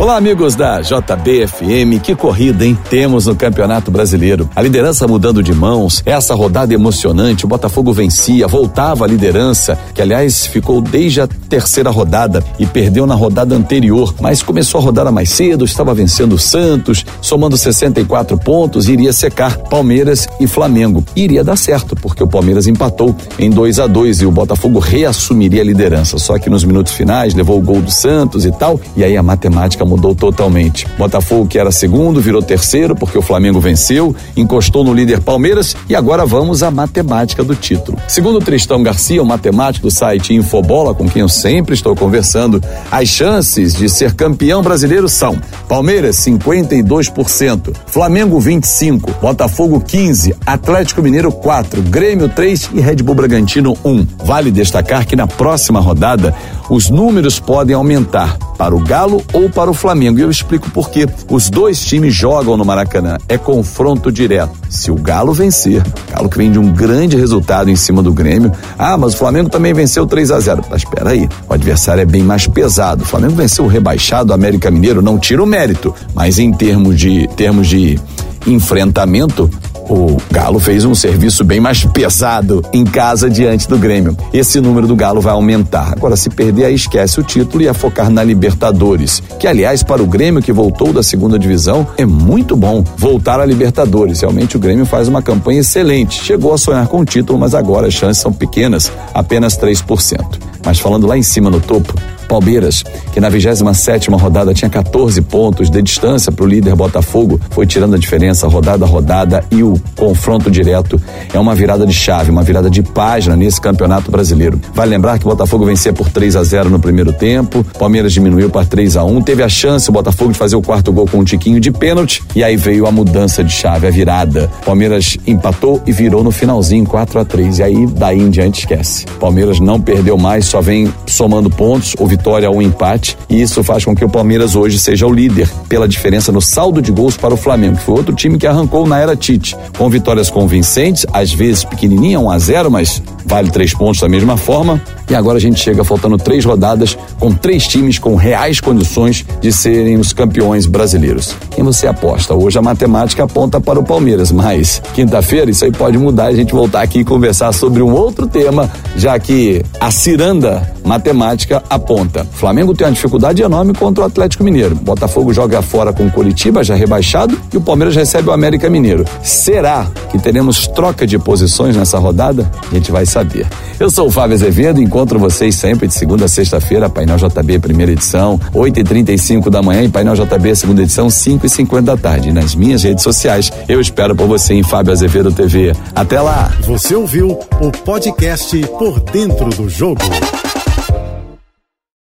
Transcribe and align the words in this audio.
Olá, 0.00 0.16
amigos 0.16 0.54
da 0.54 0.80
JBFM. 0.80 1.98
Que 2.00 2.14
corrida, 2.14 2.64
hein? 2.64 2.78
Temos 2.88 3.26
no 3.26 3.34
Campeonato 3.34 3.90
Brasileiro. 3.90 4.48
A 4.54 4.62
liderança 4.62 5.08
mudando 5.08 5.42
de 5.42 5.52
mãos. 5.52 6.04
Essa 6.06 6.36
rodada 6.36 6.72
emocionante. 6.72 7.44
O 7.44 7.48
Botafogo 7.48 7.92
vencia, 7.92 8.46
voltava 8.46 9.04
à 9.04 9.08
liderança, 9.08 9.76
que 9.92 10.00
aliás 10.00 10.46
ficou 10.46 10.80
desde 10.80 11.20
a 11.20 11.26
terceira 11.26 11.90
rodada 11.90 12.44
e 12.60 12.64
perdeu 12.64 13.08
na 13.08 13.16
rodada 13.16 13.56
anterior, 13.56 14.14
mas 14.20 14.40
começou 14.40 14.80
a 14.80 14.84
rodada 14.84 15.10
mais 15.10 15.30
cedo, 15.30 15.64
estava 15.64 15.92
vencendo 15.92 16.34
o 16.34 16.38
Santos, 16.38 17.04
somando 17.20 17.56
64 17.56 18.38
pontos, 18.38 18.88
iria 18.88 19.12
secar 19.12 19.58
Palmeiras 19.58 20.28
e 20.38 20.46
Flamengo. 20.46 21.04
Iria 21.16 21.42
dar 21.42 21.56
certo, 21.56 21.96
porque 21.96 22.22
o 22.22 22.28
Palmeiras 22.28 22.68
empatou 22.68 23.16
em 23.36 23.50
2 23.50 23.80
a 23.80 23.88
2 23.88 24.20
e 24.20 24.26
o 24.26 24.30
Botafogo 24.30 24.78
reassumiria 24.78 25.62
a 25.62 25.64
liderança. 25.64 26.18
Só 26.18 26.38
que 26.38 26.48
nos 26.48 26.62
minutos 26.62 26.92
finais 26.92 27.34
levou 27.34 27.58
o 27.58 27.62
gol 27.62 27.82
do 27.82 27.90
Santos 27.90 28.44
e 28.44 28.52
tal, 28.52 28.80
e 28.96 29.02
aí 29.02 29.16
a 29.16 29.22
matemática 29.24 29.87
mudou 29.88 30.14
totalmente. 30.14 30.86
Botafogo, 30.96 31.46
que 31.46 31.58
era 31.58 31.72
segundo, 31.72 32.20
virou 32.20 32.42
terceiro 32.42 32.94
porque 32.94 33.18
o 33.18 33.22
Flamengo 33.22 33.58
venceu, 33.60 34.14
encostou 34.36 34.84
no 34.84 34.94
líder 34.94 35.20
Palmeiras 35.20 35.74
e 35.88 35.96
agora 35.96 36.26
vamos 36.26 36.62
à 36.62 36.70
matemática 36.70 37.42
do 37.42 37.56
título. 37.56 37.98
Segundo 38.06 38.38
Tristão 38.38 38.82
Garcia, 38.82 39.22
o 39.22 39.26
matemático 39.26 39.86
do 39.86 39.90
site 39.90 40.34
Infobola, 40.34 40.94
com 40.94 41.08
quem 41.08 41.22
eu 41.22 41.28
sempre 41.28 41.74
estou 41.74 41.96
conversando, 41.96 42.62
as 42.90 43.08
chances 43.08 43.74
de 43.74 43.88
ser 43.88 44.14
campeão 44.14 44.62
brasileiro 44.62 45.08
são 45.08 45.38
Palmeiras 45.68 46.16
52%, 46.16 47.74
Flamengo 47.86 48.38
25, 48.38 49.12
Botafogo 49.20 49.80
15, 49.80 50.34
Atlético 50.44 51.02
Mineiro 51.02 51.32
4, 51.32 51.82
Grêmio 51.82 52.28
3 52.28 52.70
e 52.74 52.80
Red 52.80 52.96
Bull 52.96 53.14
Bragantino 53.14 53.76
1. 53.84 54.06
Vale 54.24 54.50
destacar 54.50 55.06
que 55.06 55.16
na 55.16 55.26
próxima 55.26 55.80
rodada 55.80 56.34
os 56.68 56.90
números 56.90 57.40
podem 57.40 57.74
aumentar 57.74 58.36
para 58.58 58.74
o 58.74 58.80
Galo 58.80 59.24
ou 59.32 59.48
para 59.48 59.70
o 59.70 59.74
Flamengo. 59.74 60.18
E 60.18 60.22
eu 60.22 60.30
explico 60.30 60.68
por 60.70 60.90
quê. 60.90 61.06
Os 61.30 61.48
dois 61.48 61.80
times 61.80 62.12
jogam 62.12 62.56
no 62.56 62.64
Maracanã. 62.64 63.16
É 63.28 63.38
confronto 63.38 64.10
direto. 64.10 64.50
Se 64.68 64.90
o 64.90 64.96
Galo 64.96 65.32
vencer, 65.32 65.82
Galo 66.10 66.28
que 66.28 66.36
vem 66.36 66.50
de 66.50 66.58
um 66.58 66.72
grande 66.72 67.16
resultado 67.16 67.70
em 67.70 67.76
cima 67.76 68.02
do 68.02 68.12
Grêmio. 68.12 68.52
Ah, 68.76 68.98
mas 68.98 69.14
o 69.14 69.16
Flamengo 69.16 69.48
também 69.48 69.72
venceu 69.72 70.06
3 70.06 70.32
a 70.32 70.40
0 70.40 70.64
Mas 70.68 70.82
espera 70.82 71.10
aí, 71.10 71.28
o 71.48 71.54
adversário 71.54 72.00
é 72.00 72.04
bem 72.04 72.22
mais 72.22 72.48
pesado. 72.48 73.04
O 73.04 73.06
Flamengo 73.06 73.36
venceu 73.36 73.64
o 73.64 73.68
rebaixado 73.68 74.32
América 74.32 74.70
Mineiro, 74.70 75.00
não 75.00 75.18
tira 75.18 75.42
o 75.42 75.46
mérito, 75.46 75.94
mas 76.12 76.38
em 76.38 76.52
termos 76.52 76.98
de 76.98 77.28
termos 77.36 77.68
de 77.68 77.98
enfrentamento, 78.46 79.48
o 79.88 80.16
Galo 80.30 80.58
fez 80.58 80.84
um 80.84 80.94
serviço 80.94 81.44
bem 81.44 81.60
mais 81.60 81.84
pesado 81.84 82.62
em 82.72 82.84
casa 82.84 83.30
diante 83.30 83.68
do 83.68 83.78
Grêmio. 83.78 84.16
Esse 84.32 84.60
número 84.60 84.86
do 84.86 84.94
Galo 84.94 85.20
vai 85.20 85.32
aumentar. 85.32 85.92
Agora, 85.92 86.16
se 86.16 86.28
perder, 86.28 86.66
aí 86.66 86.74
esquece 86.74 87.18
o 87.18 87.22
título 87.22 87.62
e 87.62 87.66
ia 87.66 87.74
focar 87.74 88.10
na 88.10 88.22
Libertadores. 88.22 89.22
Que, 89.38 89.46
aliás, 89.46 89.82
para 89.82 90.02
o 90.02 90.06
Grêmio 90.06 90.42
que 90.42 90.52
voltou 90.52 90.92
da 90.92 91.02
segunda 91.02 91.38
divisão, 91.38 91.86
é 91.96 92.04
muito 92.04 92.56
bom 92.56 92.84
voltar 92.96 93.40
à 93.40 93.44
Libertadores. 93.44 94.20
Realmente 94.20 94.56
o 94.56 94.60
Grêmio 94.60 94.84
faz 94.84 95.08
uma 95.08 95.22
campanha 95.22 95.60
excelente. 95.60 96.22
Chegou 96.22 96.52
a 96.52 96.58
sonhar 96.58 96.86
com 96.86 97.00
o 97.00 97.04
título, 97.04 97.38
mas 97.38 97.54
agora 97.54 97.86
as 97.86 97.94
chances 97.94 98.22
são 98.22 98.32
pequenas, 98.32 98.92
apenas 99.14 99.56
3%. 99.56 100.38
Mas 100.64 100.78
falando 100.78 101.06
lá 101.06 101.16
em 101.16 101.22
cima 101.22 101.48
no 101.50 101.60
topo, 101.60 101.94
Palmeiras, 102.28 102.84
que 103.12 103.20
na 103.20 103.30
27 103.30 104.10
rodada 104.10 104.52
tinha 104.52 104.68
14 104.68 105.22
pontos 105.22 105.70
de 105.70 105.80
distância 105.80 106.30
para 106.30 106.44
o 106.44 106.48
líder 106.48 106.76
Botafogo, 106.76 107.40
foi 107.50 107.66
tirando 107.66 107.94
a 107.94 107.98
diferença 107.98 108.46
rodada 108.46 108.84
a 108.84 108.88
rodada 108.88 109.44
e 109.50 109.62
o 109.62 109.80
confronto 109.96 110.50
direto 110.50 111.00
é 111.32 111.38
uma 111.38 111.54
virada 111.54 111.86
de 111.86 111.94
chave, 111.94 112.30
uma 112.30 112.42
virada 112.42 112.68
de 112.68 112.82
página 112.82 113.34
nesse 113.34 113.60
campeonato 113.60 114.10
brasileiro. 114.10 114.60
Vale 114.74 114.90
lembrar 114.90 115.18
que 115.18 115.24
o 115.24 115.30
Botafogo 115.30 115.64
vencia 115.64 115.92
por 115.92 116.10
3 116.10 116.36
a 116.36 116.44
0 116.44 116.68
no 116.68 116.78
primeiro 116.78 117.12
tempo, 117.12 117.64
Palmeiras 117.78 118.12
diminuiu 118.12 118.50
para 118.50 118.66
3 118.66 118.96
a 118.96 119.04
1 119.04 119.22
teve 119.22 119.42
a 119.42 119.48
chance 119.48 119.88
o 119.88 119.92
Botafogo 119.92 120.32
de 120.32 120.38
fazer 120.38 120.56
o 120.56 120.62
quarto 120.62 120.92
gol 120.92 121.06
com 121.06 121.18
um 121.18 121.24
tiquinho 121.24 121.58
de 121.58 121.70
pênalti 121.70 122.22
e 122.36 122.44
aí 122.44 122.56
veio 122.56 122.86
a 122.86 122.92
mudança 122.92 123.42
de 123.42 123.52
chave, 123.52 123.86
a 123.86 123.90
virada. 123.90 124.50
Palmeiras 124.64 125.16
empatou 125.26 125.80
e 125.86 125.92
virou 125.92 126.22
no 126.22 126.30
finalzinho 126.30 126.84
4 126.84 127.20
a 127.20 127.24
3 127.24 127.58
e 127.58 127.62
aí 127.62 127.86
daí 127.86 128.20
em 128.20 128.28
diante 128.28 128.60
esquece. 128.60 129.06
Palmeiras 129.18 129.60
não 129.60 129.80
perdeu 129.80 130.18
mais, 130.18 130.44
só 130.44 130.60
vem 130.60 130.92
somando 131.06 131.48
pontos, 131.48 131.94
houve 131.98 132.17
vitória 132.18 132.50
ou 132.50 132.60
empate, 132.60 133.16
e 133.30 133.40
isso 133.40 133.62
faz 133.62 133.84
com 133.84 133.94
que 133.94 134.04
o 134.04 134.08
Palmeiras 134.08 134.56
hoje 134.56 134.78
seja 134.78 135.06
o 135.06 135.12
líder 135.12 135.48
pela 135.68 135.88
diferença 135.88 136.32
no 136.32 136.40
saldo 136.40 136.82
de 136.82 136.90
gols 136.90 137.16
para 137.16 137.32
o 137.32 137.36
Flamengo, 137.36 137.76
que 137.76 137.84
foi 137.84 137.94
outro 137.94 138.14
time 138.14 138.36
que 138.36 138.46
arrancou 138.46 138.86
na 138.86 138.98
era 138.98 139.16
Tite, 139.16 139.56
com 139.78 139.88
vitórias 139.88 140.28
convincentes, 140.28 141.06
às 141.12 141.32
vezes 141.32 141.64
pequenininha, 141.64 142.18
1 142.18 142.30
a 142.30 142.38
0, 142.38 142.70
mas 142.70 143.02
vale 143.24 143.50
três 143.50 143.72
pontos 143.72 144.00
da 144.00 144.08
mesma 144.08 144.36
forma. 144.36 144.82
E 145.10 145.14
agora 145.14 145.38
a 145.38 145.40
gente 145.40 145.58
chega 145.58 145.82
faltando 145.84 146.18
três 146.18 146.44
rodadas 146.44 146.96
com 147.18 147.32
três 147.32 147.66
times 147.66 147.98
com 147.98 148.14
reais 148.14 148.60
condições 148.60 149.24
de 149.40 149.52
serem 149.52 149.96
os 149.96 150.12
campeões 150.12 150.66
brasileiros. 150.66 151.34
Quem 151.50 151.64
você 151.64 151.86
aposta? 151.86 152.34
Hoje 152.34 152.58
a 152.58 152.62
matemática 152.62 153.24
aponta 153.24 153.60
para 153.60 153.78
o 153.78 153.84
Palmeiras, 153.84 154.30
mas 154.30 154.82
quinta-feira 154.94 155.50
isso 155.50 155.64
aí 155.64 155.72
pode 155.72 155.96
mudar 155.96 156.26
a 156.26 156.34
gente 156.34 156.52
voltar 156.52 156.82
aqui 156.82 157.00
e 157.00 157.04
conversar 157.04 157.52
sobre 157.52 157.82
um 157.82 157.92
outro 157.92 158.26
tema, 158.26 158.70
já 158.96 159.18
que 159.18 159.64
a 159.80 159.90
ciranda 159.90 160.70
matemática 160.84 161.62
aponta. 161.68 162.26
Flamengo 162.32 162.74
tem 162.74 162.86
uma 162.86 162.92
dificuldade 162.92 163.42
enorme 163.42 163.74
contra 163.74 164.04
o 164.04 164.06
Atlético 164.06 164.42
Mineiro. 164.42 164.74
Botafogo 164.74 165.32
joga 165.32 165.60
fora 165.62 165.92
com 165.92 166.06
o 166.06 166.10
Curitiba, 166.10 166.64
já 166.64 166.74
rebaixado, 166.74 167.38
e 167.52 167.56
o 167.56 167.60
Palmeiras 167.60 167.94
recebe 167.94 168.28
o 168.28 168.32
América 168.32 168.70
Mineiro. 168.70 169.04
Será 169.22 169.86
que 170.10 170.18
teremos 170.18 170.66
troca 170.66 171.06
de 171.06 171.18
posições 171.18 171.76
nessa 171.76 171.98
rodada? 171.98 172.50
A 172.70 172.74
gente 172.74 172.90
vai 172.90 173.04
saber. 173.04 173.46
Eu 173.78 173.90
sou 173.90 174.08
o 174.08 174.10
Fábio 174.10 174.34
Azevedo, 174.34 174.80
vocês 175.04 175.54
sempre 175.54 175.86
de 175.86 175.94
segunda 175.94 176.24
a 176.24 176.28
sexta-feira, 176.28 176.88
Painel 176.88 177.16
JB, 177.16 177.58
primeira 177.58 177.92
edição, 177.92 178.38
8h35 178.54 179.50
da 179.50 179.62
manhã 179.62 179.82
e 179.82 179.88
Painel 179.88 180.14
JB, 180.14 180.56
segunda 180.56 180.82
edição, 180.82 181.08
5h50 181.08 181.82
da 181.82 181.96
tarde. 181.96 182.30
E 182.30 182.32
nas 182.32 182.54
minhas 182.54 182.82
redes 182.82 183.02
sociais, 183.02 183.52
eu 183.68 183.80
espero 183.80 184.14
por 184.14 184.26
você 184.26 184.54
em 184.54 184.62
Fábio 184.62 184.92
Azevedo 184.92 185.32
TV. 185.32 185.72
Até 185.94 186.20
lá! 186.20 186.52
Você 186.62 186.94
ouviu 186.94 187.38
o 187.60 187.70
podcast 187.70 188.58
Por 188.78 189.00
Dentro 189.00 189.50
do 189.50 189.68
Jogo. 189.68 190.02